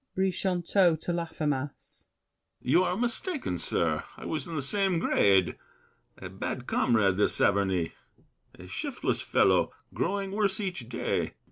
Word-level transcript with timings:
BRICHANTEAU 0.15 0.97
(to 0.99 1.13
Laffemas). 1.13 2.05
You 2.59 2.83
are 2.83 2.97
mistaken, 2.97 3.59
sir. 3.59 4.03
I 4.17 4.25
was 4.25 4.47
in 4.47 4.55
the 4.55 4.61
Same 4.63 4.97
grade. 4.97 5.59
A 6.17 6.27
bad 6.27 6.65
comrade, 6.65 7.17
this 7.17 7.35
Saverny— 7.35 7.91
A 8.57 8.65
shiftless 8.65 9.21
fellow, 9.21 9.71
growing 9.93 10.31
worse 10.31 10.59
each 10.59 10.89
day. 10.89 11.35